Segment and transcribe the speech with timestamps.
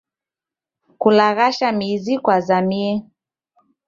[1.01, 2.91] Kulaghasha mizi kwazamie.